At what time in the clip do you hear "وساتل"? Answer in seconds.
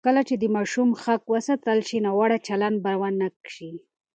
1.33-1.79